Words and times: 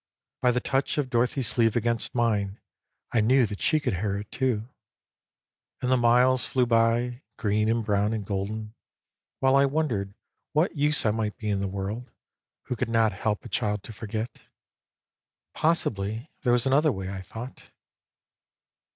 By 0.41 0.49
the 0.49 0.59
touch 0.59 0.97
of 0.97 1.11
Dorothy's 1.11 1.47
sleeve 1.47 1.75
against 1.75 2.15
mine 2.15 2.59
I 3.11 3.21
knew 3.21 3.45
that 3.45 3.61
she 3.61 3.79
could 3.79 3.97
hear 3.97 4.17
it 4.17 4.31
too. 4.31 4.67
And 5.79 5.91
the 5.91 5.95
miles 5.95 6.43
flew 6.43 6.65
by, 6.65 7.21
green 7.37 7.69
and 7.69 7.85
brown 7.85 8.11
and 8.11 8.25
golden, 8.25 8.73
while 9.41 9.55
I 9.55 9.65
won 9.67 9.89
dered 9.89 10.15
what 10.53 10.75
use 10.75 11.05
I 11.05 11.11
might 11.11 11.37
be 11.37 11.51
in 11.51 11.59
the 11.59 11.67
world, 11.67 12.09
who 12.63 12.75
could 12.75 12.89
not 12.89 13.13
help 13.13 13.45
a 13.45 13.47
child 13.47 13.83
to 13.83 13.93
forget. 13.93 14.39
Possibly 15.53 16.31
there 16.41 16.51
was 16.53 16.65
another 16.65 16.91
way, 16.91 17.07
I 17.07 17.21
thought. 17.21 17.69